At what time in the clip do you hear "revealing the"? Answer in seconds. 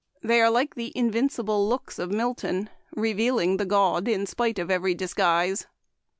2.95-3.67